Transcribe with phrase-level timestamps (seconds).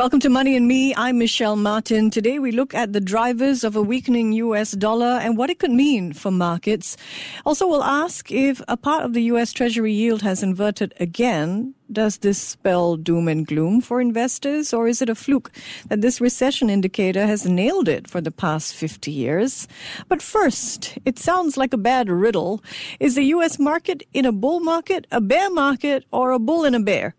[0.00, 0.94] Welcome to Money and Me.
[0.96, 2.08] I'm Michelle Martin.
[2.08, 5.72] Today we look at the drivers of a weakening US dollar and what it could
[5.72, 6.96] mean for markets.
[7.44, 11.74] Also, we'll ask if a part of the US Treasury yield has inverted again.
[11.92, 15.50] Does this spell doom and gloom for investors, or is it a fluke
[15.88, 19.68] that this recession indicator has nailed it for the past 50 years?
[20.08, 22.64] But first, it sounds like a bad riddle.
[23.00, 26.74] Is the US market in a bull market, a bear market, or a bull in
[26.74, 27.14] a bear?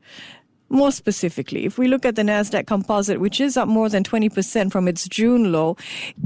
[0.72, 4.72] More specifically, if we look at the Nasdaq Composite, which is up more than 20%
[4.72, 5.76] from its June low,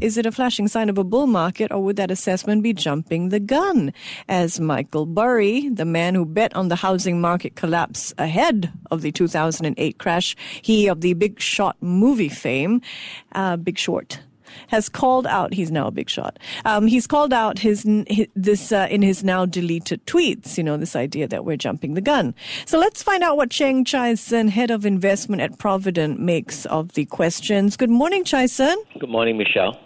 [0.01, 3.29] is it a flashing sign of a bull market or would that assessment be jumping
[3.29, 3.91] the gun?
[4.29, 9.11] As Michael Burry, the man who bet on the housing market collapse ahead of the
[9.11, 12.83] 2008 crash, he of the Big Shot movie fame,
[13.31, 14.19] uh, Big Short,
[14.67, 15.53] has called out.
[15.53, 16.39] He's now a big shot.
[16.63, 20.57] Um, he's called out his, his this uh, in his now deleted tweets.
[20.57, 22.33] You know this idea that we're jumping the gun.
[22.65, 27.05] So let's find out what Cheng Chai head of investment at Providend, makes of the
[27.05, 27.75] questions.
[27.75, 28.45] Good morning, Chai.
[28.45, 29.77] Good morning, Michelle.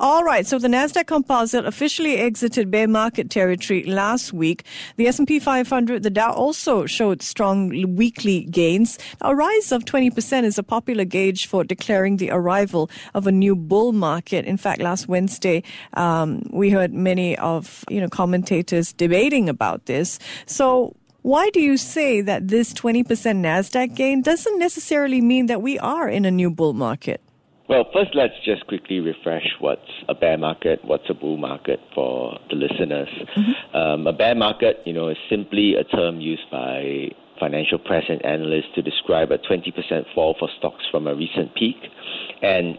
[0.00, 0.46] All right.
[0.46, 4.64] So the Nasdaq Composite officially exited bear market territory last week.
[4.96, 8.98] The S&P 500, the Dow also showed strong weekly gains.
[9.20, 13.54] A rise of 20% is a popular gauge for declaring the arrival of a new
[13.56, 14.44] bull market.
[14.44, 15.62] In fact, last Wednesday,
[15.94, 20.18] um, we heard many of you know commentators debating about this.
[20.46, 20.94] So.
[21.24, 26.08] Why do you say that this 20% NASDAQ gain doesn't necessarily mean that we are
[26.08, 27.20] in a new bull market?
[27.68, 32.38] Well, first, let's just quickly refresh what's a bear market, what's a bull market for
[32.50, 33.08] the listeners.
[33.08, 33.76] Mm-hmm.
[33.76, 38.24] Um, a bear market, you know, is simply a term used by financial press and
[38.24, 39.72] analysts to describe a 20%
[40.14, 41.76] fall for stocks from a recent peak.
[42.42, 42.78] And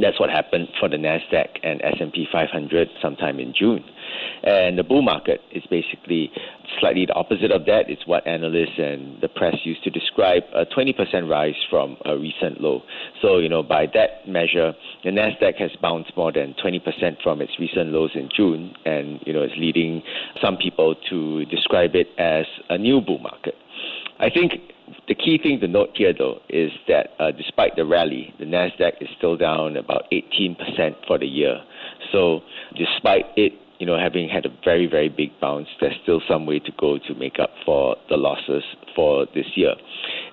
[0.00, 3.84] that's what happened for the Nasdaq and S&P 500 sometime in June.
[4.42, 6.30] And the bull market is basically
[6.80, 7.88] slightly the opposite of that.
[7.88, 12.60] It's what analysts and the press used to describe a 20% rise from a recent
[12.60, 12.82] low.
[13.20, 14.72] So, you know, by that measure,
[15.04, 19.32] the Nasdaq has bounced more than 20% from its recent lows in June, and you
[19.32, 20.02] know, it's leading
[20.40, 23.54] some people to describe it as a new bull market.
[24.18, 24.72] I think
[25.08, 29.00] the key thing to note here, though, is that uh, despite the rally, the Nasdaq
[29.00, 30.56] is still down about 18%
[31.06, 31.60] for the year.
[32.12, 32.42] So,
[32.76, 36.60] despite it, you know, having had a very, very big bounce, there's still some way
[36.60, 38.62] to go to make up for the losses
[38.94, 39.74] for this year.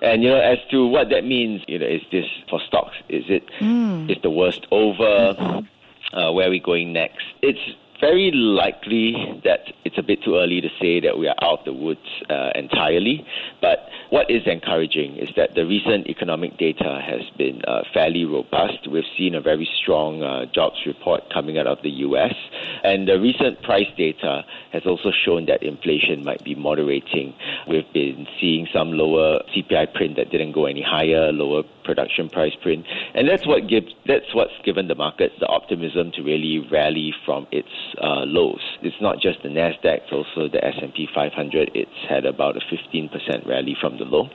[0.02, 2.96] And you know, as to what that means, you know, is this for stocks?
[3.08, 4.08] Is it mm.
[4.08, 5.64] is the worst over?
[6.12, 7.24] Uh, where are we going next?
[7.42, 7.58] It's
[8.00, 11.64] very likely that it's a bit too early to say that we are out of
[11.64, 13.26] the woods uh, entirely.
[13.60, 18.88] But what is encouraging is that the recent economic data has been uh, fairly robust.
[18.90, 22.34] We've seen a very strong uh, jobs report coming out of the U.S.
[22.82, 27.34] And the recent price data has also shown that inflation might be moderating.
[27.68, 32.54] We've been seeing some lower CPI print that didn't go any higher, lower production price
[32.62, 37.12] print, and that's what gives that's what's given the market the optimism to really rally
[37.26, 38.62] from its uh, lows.
[38.80, 41.72] It's not just the Nasdaq; it's also the S and P 500.
[41.74, 44.28] It's had about a 15% rally from the low.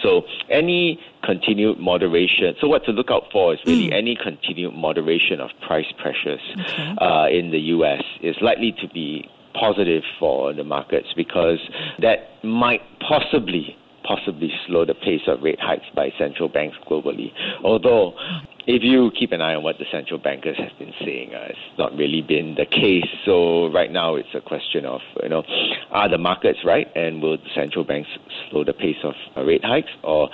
[0.00, 2.54] So any continued moderation.
[2.60, 3.98] So what to look out for is really mm.
[3.98, 6.94] any continued moderation of price pressures okay.
[7.00, 8.02] uh, in the U.S.
[8.20, 11.58] is likely to be positive for the markets because
[12.00, 13.76] that might possibly
[14.12, 17.32] possibly slow the pace of rate hikes by central banks globally.
[17.64, 18.14] Although,
[18.66, 21.78] if you keep an eye on what the central bankers have been saying, uh, it's
[21.78, 23.08] not really been the case.
[23.24, 25.42] So right now, it's a question of you know,
[25.90, 28.08] are the markets right, and will the central banks
[28.50, 30.28] slow the pace of uh, rate hikes, or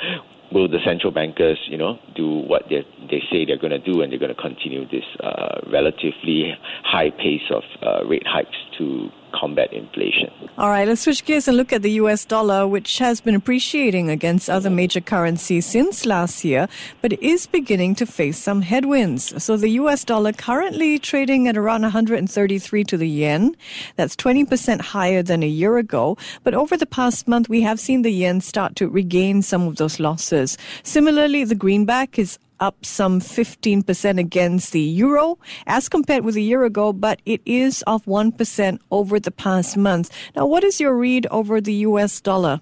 [0.52, 4.02] will the central bankers, you know, do what they they say they're going to do,
[4.02, 9.10] and they're going to continue this uh, relatively high pace of uh, rate hikes to
[9.32, 10.30] combat inflation.
[10.56, 14.10] All right, let's switch gears and look at the US dollar, which has been appreciating
[14.10, 16.68] against other major currencies since last year,
[17.02, 19.42] but is beginning to face some headwinds.
[19.42, 23.56] So the US dollar currently trading at around 133 to the yen.
[23.96, 26.16] That's 20% higher than a year ago.
[26.42, 29.76] But over the past month, we have seen the yen start to regain some of
[29.76, 30.56] those losses.
[30.82, 36.64] Similarly, the greenback is up some 15% against the euro as compared with a year
[36.64, 40.10] ago, but it is off 1% over the past month.
[40.34, 42.60] Now, what is your read over the US dollar?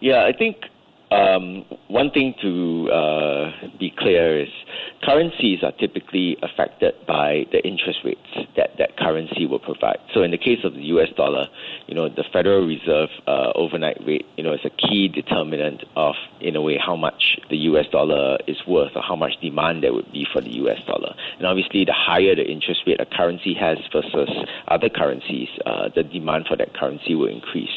[0.00, 0.56] Yeah, I think
[1.10, 4.48] um, one thing to uh, be clear is
[5.02, 8.20] currencies are typically affected by the interest rates
[8.56, 9.98] that that currency will provide.
[10.12, 11.08] So in the case of the U.S.
[11.16, 11.46] dollar,
[11.86, 16.14] you know, the Federal Reserve uh, overnight rate, you know, is a key determinant of,
[16.40, 17.86] in a way, how much the U.S.
[17.92, 20.78] dollar is worth or how much demand there would be for the U.S.
[20.86, 21.14] dollar.
[21.38, 24.28] And obviously, the higher the interest rate a currency has versus
[24.68, 27.70] other currencies, uh, the demand for that currency will increase.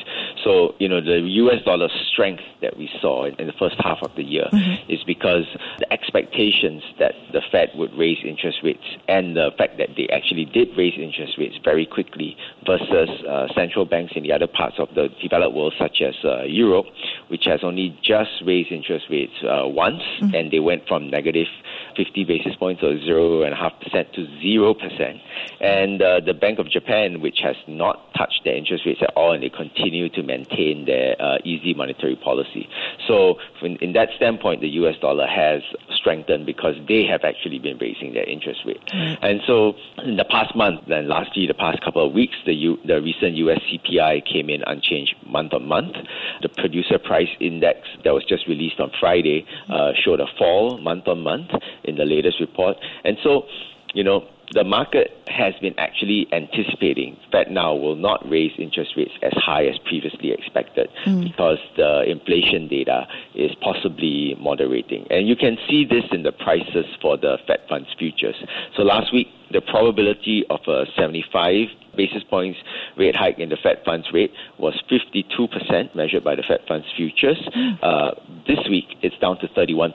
[0.43, 1.63] So, you know, the U.S.
[1.65, 4.91] dollar strength that we saw in, in the first half of the year mm-hmm.
[4.91, 5.45] is because
[5.79, 10.45] the expectations that the Fed would raise interest rates and the fact that they actually
[10.45, 14.87] did raise interest rates very quickly versus uh, central banks in the other parts of
[14.95, 16.85] the developed world, such as uh, Europe,
[17.27, 20.35] which has only just raised interest rates uh, once, mm-hmm.
[20.35, 21.47] and they went from negative
[21.95, 25.21] 50 basis points or 0.5% to 0%.
[25.59, 29.33] And uh, the Bank of Japan, which has not touched their interest rates at all,
[29.33, 32.69] and they continue to maintain their uh, easy monetary policy.
[33.07, 35.61] So, in, in, that standpoint, the US dollar has
[35.95, 38.85] strengthened because they have actually been raising their interest rate.
[38.93, 39.25] Mm-hmm.
[39.25, 39.73] And so,
[40.05, 43.33] in the past month, then lastly, the past couple of weeks, the, U, the recent
[43.35, 45.95] US CPI came in unchanged month on month.
[46.41, 51.07] The producer price index that was just released on Friday uh, showed a fall month
[51.07, 51.49] on month
[51.83, 52.77] in the latest report.
[53.03, 53.47] And so,
[53.93, 59.11] you know, the market has been actually anticipating Fed now will not raise interest rates
[59.21, 61.23] as high as previously expected mm.
[61.23, 65.05] because the inflation data is possibly moderating.
[65.11, 68.35] And you can see this in the prices for the Fed funds futures.
[68.75, 72.59] So last week, the probability of a 75 basis points
[72.97, 77.37] rate hike in the Fed funds rate was 52% measured by the Fed funds futures.
[77.55, 77.77] Mm.
[77.83, 78.11] Uh,
[78.47, 79.93] this week, it's down to 31%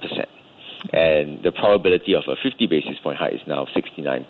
[0.93, 4.27] and the probability of a 50 basis point hike is now 69%.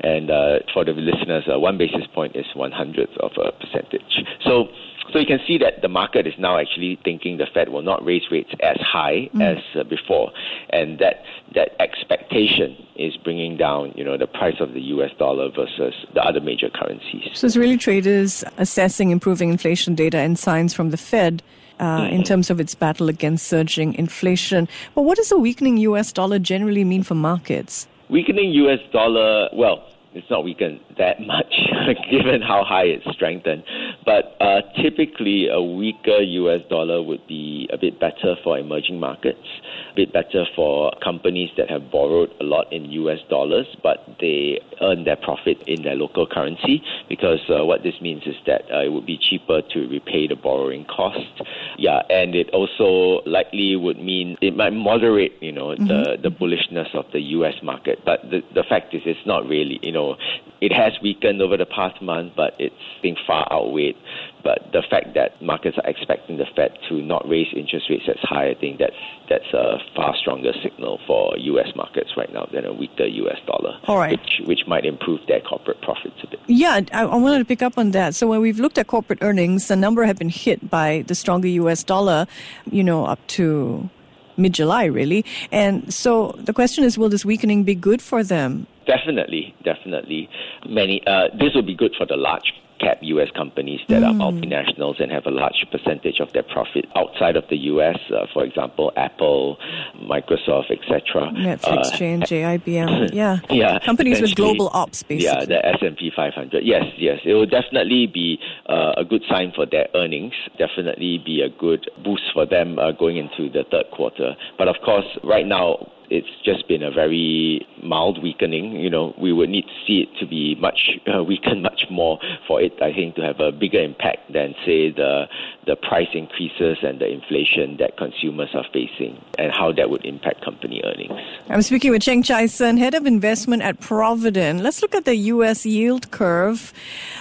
[0.00, 4.24] And uh, for the listeners, uh, one basis point is one hundredth of a percentage.
[4.44, 4.68] So,
[5.12, 8.04] so you can see that the market is now actually thinking the Fed will not
[8.04, 9.40] raise rates as high mm.
[9.42, 10.32] as uh, before,
[10.70, 11.22] and that
[11.54, 15.10] that expectation is bringing down, you know, the price of the U.S.
[15.18, 17.30] dollar versus the other major currencies.
[17.34, 21.42] So it's really traders assessing improving inflation data and signs from the Fed
[21.80, 24.68] uh, in terms of its battle against surging inflation.
[24.94, 26.12] But what does a weakening U.S.
[26.12, 27.86] dollar generally mean for markets?
[28.08, 28.78] Weakening U.S.
[28.92, 29.84] dollar, well,
[30.14, 31.52] it's not weakened that much
[32.10, 33.62] given how high it's strengthened.
[34.04, 39.46] But uh, typically, a weaker US dollar would be a bit better for emerging markets,
[39.92, 44.60] a bit better for companies that have borrowed a lot in US dollars, but they
[44.80, 48.84] earn their profit in their local currency because uh, what this means is that uh,
[48.84, 51.42] it would be cheaper to repay the borrowing cost.
[51.78, 55.86] Yeah, and it also likely would mean it might moderate, you know, mm-hmm.
[55.86, 58.00] the, the bullishness of the US market.
[58.04, 60.16] But the, the fact is, it's not really, you know,
[60.60, 63.96] it has weakened over the past month, but it's been far outweighed.
[64.42, 68.16] But the fact that markets are expecting the Fed to not raise interest rates as
[68.22, 68.94] high, I think that's
[69.28, 71.68] that's a far stronger signal for U.S.
[71.74, 73.38] markets right now than a weaker U.S.
[73.46, 74.12] dollar, All right.
[74.12, 76.40] which which might improve their corporate profits a bit.
[76.46, 78.14] Yeah, I, I wanted to pick up on that.
[78.14, 81.48] So when we've looked at corporate earnings, a number have been hit by the stronger
[81.48, 81.82] U.S.
[81.82, 82.26] dollar,
[82.70, 83.90] you know, up to
[84.36, 85.24] mid July, really.
[85.50, 88.66] And so the question is, will this weakening be good for them?
[88.86, 90.28] Definitely, definitely.
[90.68, 91.02] Many.
[91.06, 93.28] Uh, this will be good for the large cap U.S.
[93.34, 94.06] companies that mm.
[94.08, 97.98] are multinationals and have a large percentage of their profit outside of the U.S.
[98.10, 99.58] Uh, for example, Apple,
[100.00, 101.32] Microsoft, etc.
[101.32, 105.26] Netflix, uh, J&J, IBM, yeah, yeah, companies with global ops, basically.
[105.26, 106.64] Yeah, the S&P 500.
[106.64, 108.38] Yes, yes, it will definitely be
[108.68, 110.34] uh, a good sign for their earnings.
[110.58, 114.34] Definitely be a good boost for them uh, going into the third quarter.
[114.58, 118.72] But of course, right now it's just been a very mild weakening.
[118.72, 122.18] You know, we would need to see it to be much uh, weakened much more
[122.46, 125.26] for it, I think, to have a bigger impact than say the
[125.66, 130.44] the price increases and the inflation that consumers are facing, and how that would impact
[130.44, 131.20] company earnings.
[131.48, 134.62] I'm speaking with Cheng Chai Sun, head of investment at Providend.
[134.62, 135.66] Let's look at the U.S.
[135.66, 136.72] yield curve.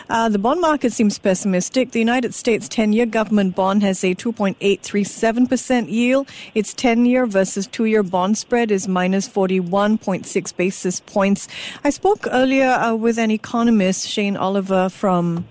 [0.10, 1.91] Uh, the bond market seems pessimistic.
[1.91, 6.29] The United States 10-year government bond has a 2.837% yield.
[6.53, 11.47] Its 10-year versus two-year bond spread is minus 41.6 basis points.
[11.83, 15.45] I spoke earlier uh, with an economist, Shane Oliver from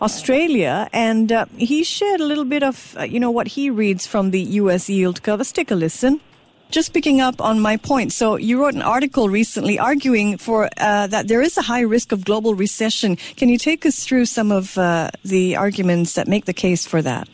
[0.00, 4.06] Australia, and uh, he shared a little bit of, uh, you know, what he reads
[4.06, 4.88] from the U.S.
[4.88, 5.38] yield curve.
[5.38, 6.20] Let's take a listen.
[6.70, 8.12] Just picking up on my point.
[8.12, 12.10] So you wrote an article recently arguing for uh, that there is a high risk
[12.10, 13.16] of global recession.
[13.36, 17.00] Can you take us through some of uh, the arguments that make the case for
[17.02, 17.28] that?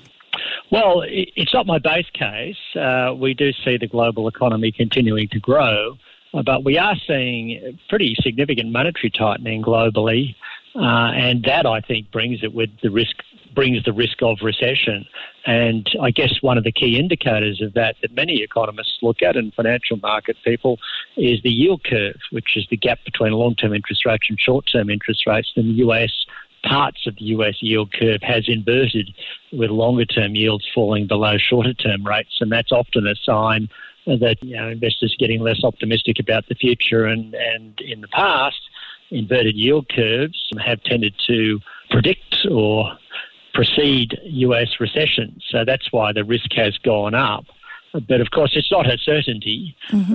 [0.71, 2.57] Well, it's not my base case.
[2.77, 5.97] Uh, we do see the global economy continuing to grow,
[6.33, 10.35] but we are seeing pretty significant monetary tightening globally,
[10.77, 13.17] uh, and that I think brings it with the risk
[13.55, 15.05] brings the risk of recession.
[15.45, 19.37] And I guess one of the key indicators of that that many economists look at
[19.37, 20.79] and financial market people
[21.17, 24.67] is the yield curve, which is the gap between long term interest rates and short
[24.71, 25.53] term interest rates.
[25.57, 26.27] In the US,
[26.63, 29.11] parts of the US yield curve has inverted
[29.53, 32.37] with longer term yields falling below shorter term rates.
[32.41, 33.69] And that's often a sign
[34.19, 37.07] that you know, investors are getting less optimistic about the future.
[37.07, 38.61] And, and in the past,
[39.11, 42.97] inverted yield curves have tended to predict or
[43.55, 45.41] precede US recession.
[45.51, 47.45] So that's why the risk has gone up.
[47.93, 49.77] But of course, it's not a certainty.
[49.91, 50.13] Mm-hmm.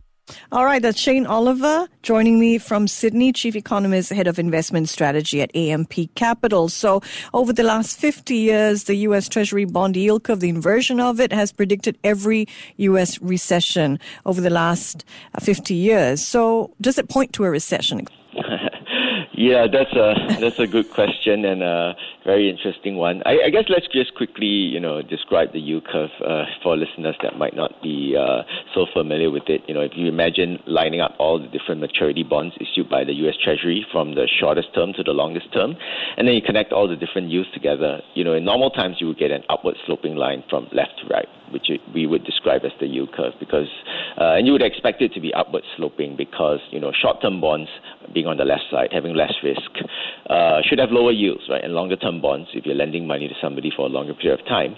[0.52, 5.42] All right, that's Shane Oliver joining me from Sydney, Chief Economist, Head of Investment Strategy
[5.42, 6.70] at AMP Capital.
[6.70, 7.02] So,
[7.34, 9.28] over the last 50 years, the U.S.
[9.30, 13.22] Treasury bond yield curve, the inversion of it, has predicted every U.S.
[13.22, 15.06] recession over the last
[15.40, 16.26] 50 years.
[16.26, 18.06] So, does it point to a recession?
[19.38, 23.22] Yeah, that's a that's a good question and a very interesting one.
[23.26, 27.16] I, I guess let's just quickly, you know, describe the yield curve uh, for listeners
[27.22, 29.62] that might not be uh, so familiar with it.
[29.68, 33.12] You know, if you imagine lining up all the different maturity bonds issued by the
[33.28, 33.36] U.S.
[33.44, 35.76] Treasury from the shortest term to the longest term,
[36.16, 38.00] and then you connect all the different yields together.
[38.14, 41.14] You know, in normal times you would get an upward sloping line from left to
[41.14, 43.68] right, which we would describe as the yield curve, because
[44.18, 47.70] uh, and you would expect it to be upward sloping because you know short-term bonds
[48.16, 49.70] being on the left side, having less risk,
[50.30, 51.64] uh, should have lower yields, right?
[51.64, 54.46] And longer term bonds, if you're lending money to somebody for a longer period of
[54.48, 54.76] time,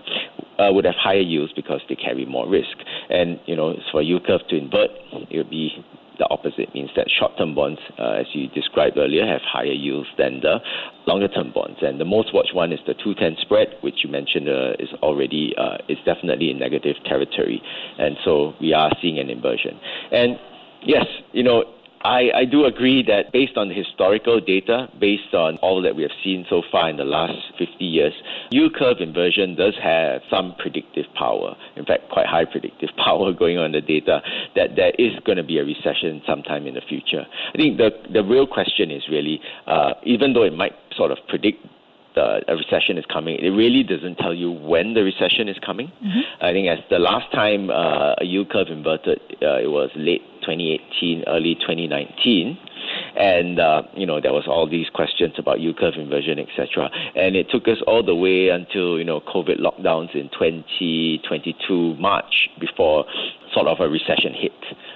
[0.59, 2.75] uh, would have higher yields because they carry more risk.
[3.09, 4.89] And, you know, for yield curve to invert,
[5.29, 5.85] it would be
[6.17, 10.41] the opposite means that short-term bonds, uh, as you described earlier, have higher yields than
[10.41, 10.57] the
[11.05, 11.77] longer-term bonds.
[11.81, 15.53] And the most watched one is the 210 spread, which you mentioned uh, is already
[15.57, 17.61] uh, is definitely in negative territory,
[17.99, 19.79] and so we are seeing an inversion.
[20.11, 20.39] And
[20.83, 21.65] yes, you know,
[22.01, 26.03] I, I do agree that based on the historical data, based on all that we
[26.03, 28.13] have seen so far in the last 50 years,
[28.51, 31.55] yield curve inversion does have some predictive power.
[31.75, 34.21] In fact, quite high predictive power going on the data
[34.55, 37.25] that there is going to be a recession sometime in the future.
[37.53, 41.17] I think the, the real question is really, uh, even though it might sort of
[41.27, 41.65] predict
[42.17, 43.37] uh, a recession is coming.
[43.39, 45.87] It really doesn't tell you when the recession is coming.
[46.03, 46.45] Mm-hmm.
[46.45, 50.23] I think as the last time uh, a yield curve inverted, uh, it was late
[50.41, 52.57] 2018, early 2019
[53.17, 56.89] and uh, you know there was all these questions about yield curve inversion, etc.
[57.15, 62.49] And it took us all the way until you know COVID lockdowns in 2022 March
[62.59, 63.05] before
[63.53, 64.51] sort of a recession hit,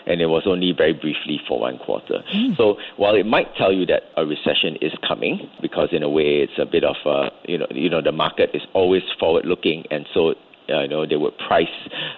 [0.06, 2.24] and it was only very briefly for one quarter.
[2.34, 2.56] Mm.
[2.58, 6.46] So while it might tell you that a recession is coming, because in a way
[6.46, 9.86] it's a bit of a you know you know the market is always forward looking,
[9.90, 10.36] and so
[10.68, 11.68] you know they would price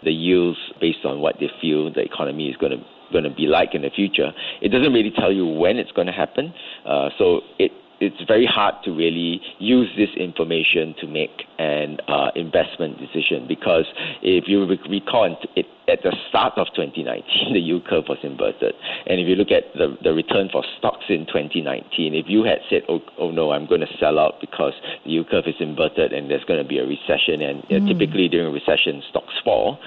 [0.03, 3.45] the yields based on what they feel the economy is going to going to be
[3.45, 4.31] like in the future.
[4.61, 6.53] It doesn't really tell you when it's going to happen.
[6.85, 7.71] Uh, so it
[8.03, 13.85] it's very hard to really use this information to make an uh, investment decision because
[14.21, 18.73] if you recall, it, at the start of 2019, the yield curve was inverted.
[19.07, 22.59] And if you look at the, the return for stocks in 2019, if you had
[22.69, 24.73] said, oh, oh no, I'm going to sell out because
[25.05, 27.83] the yield curve is inverted and there's going to be a recession, and mm.
[27.83, 29.79] uh, typically during a recession, stocks fall,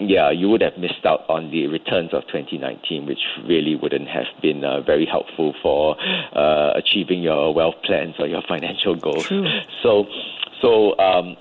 [0.00, 4.26] yeah, you would have missed out on the returns of 2019, which really wouldn't have
[4.42, 5.96] been uh, very helpful for
[6.36, 9.24] uh, achieving your wealth plans or your financial goals.
[9.24, 9.46] True.
[9.82, 10.04] So,
[10.60, 11.36] so um,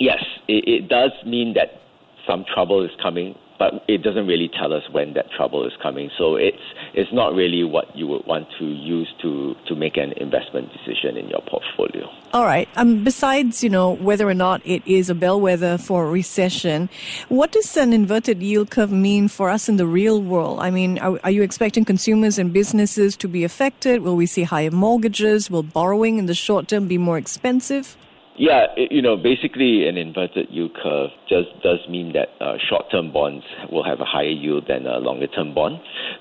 [0.00, 1.80] yes, it, it does mean that
[2.26, 6.10] some trouble is coming, but it doesn't really tell us when that trouble is coming.
[6.18, 6.62] So it's
[6.94, 11.16] it's not really what you would want to use to to make an investment decision
[11.16, 12.08] in your portfolio.
[12.32, 12.68] All right.
[12.76, 16.88] Um, besides, you know, whether or not it is a bellwether for a recession,
[17.28, 20.58] what does an inverted yield curve mean for us in the real world?
[20.60, 24.02] I mean, are, are you expecting consumers and businesses to be affected?
[24.02, 25.50] Will we see higher mortgages?
[25.50, 27.96] Will borrowing in the short term be more expensive?
[28.36, 33.44] Yeah, you know, basically an inverted yield curve just does mean that uh, short-term bonds
[33.70, 35.80] will have a higher yield than a longer-term bond.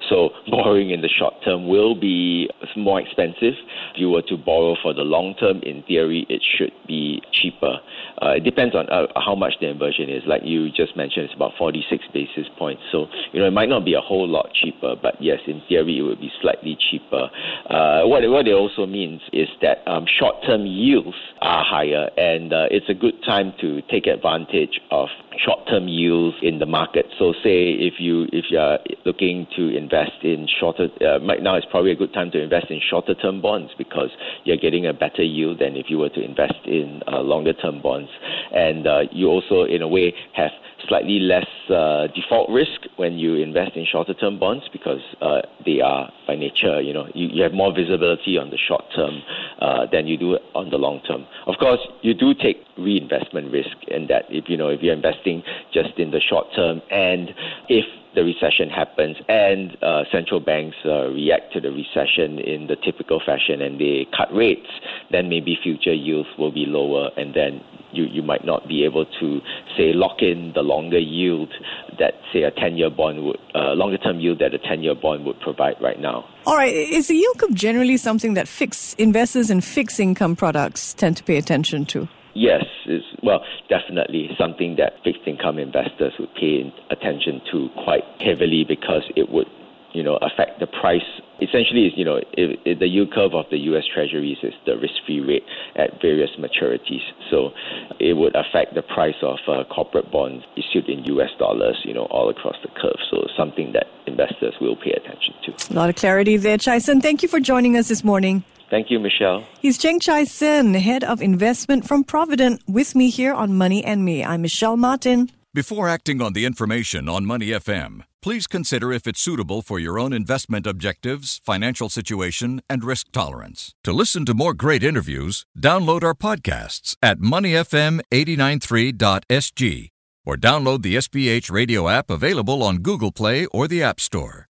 [0.10, 3.53] So borrowing in the short term will be more expensive.
[3.93, 7.77] If you were to borrow for the long term, in theory, it should be cheaper.
[8.22, 10.24] Uh, it depends on uh, how much the inversion is.
[10.25, 12.82] Like you just mentioned, it's about 46 basis points.
[12.91, 16.00] So, you know, it might not be a whole lot cheaper, but yes, in theory,
[16.00, 17.29] it would be slightly cheaper.
[17.70, 22.53] Uh, what, what it also means is that um, short term yields are higher, and
[22.53, 25.02] uh, it's a good time to take advantage of
[25.43, 27.05] short-term yields in the market.
[27.17, 31.57] So, say if you if you are looking to invest in shorter, uh, right now
[31.57, 34.10] is probably a good time to invest in shorter-term bonds because
[34.43, 38.10] you're getting a better yield than if you were to invest in uh, longer-term bonds,
[38.53, 40.51] and uh, you also, in a way, have
[40.88, 45.82] slightly less uh, default risk when you invest in shorter term bonds because uh, they
[45.82, 49.22] are by nature, you know, you, you have more visibility on the short term
[49.60, 51.25] uh, than you do on the long term.
[51.48, 55.44] Of course, you do take reinvestment risk in that if you know if you're investing
[55.74, 57.30] just in the short term and
[57.70, 62.75] if the recession happens and uh, central banks uh, react to the recession in the
[62.75, 64.70] typical fashion and they cut rates,
[65.12, 69.05] then maybe future yields will be lower and then you, you might not be able
[69.20, 69.39] to
[69.77, 71.53] say lock in the longer yield
[72.00, 74.96] that say a 10 year bond would uh, longer term yield that a 10 year
[74.96, 76.25] bond would provide right now.
[76.46, 80.93] All right, is the yield curve generally something that fixed investors in fixed income products
[80.93, 82.08] tend to pay attention to?
[82.34, 88.66] Yes, it's, well, definitely something that fixed income investors would pay attention to quite heavily
[88.68, 89.48] because it would,
[89.94, 91.06] you know, affect the price.
[91.42, 93.84] Essentially, is you know, if, if the yield curve of the U.S.
[93.94, 95.44] Treasuries is the risk-free rate
[95.75, 97.52] at various maturities, so
[98.00, 101.30] it would affect the price of uh, corporate bonds issued in U.S.
[101.38, 102.98] dollars, you know, all across the curve.
[103.12, 105.74] So something that investors will pay attention to.
[105.74, 107.02] A lot of clarity there, Chai Sen.
[107.02, 108.44] Thank you for joining us this morning.
[108.70, 109.46] Thank you, Michelle.
[109.60, 114.03] He's Cheng Chai Sen, Head of Investment from Providend, with me here on Money and
[114.03, 114.24] Me.
[114.24, 115.29] I'm Michelle Martin.
[115.53, 120.00] Before acting on the information on Money FM, please consider if it's suitable for your
[120.00, 123.75] own investment objectives, financial situation, and risk tolerance.
[123.84, 129.89] To listen to more great interviews, download our podcasts at moneyfm893.sg
[130.25, 134.48] or download the SPH radio app available on Google Play or the App Store.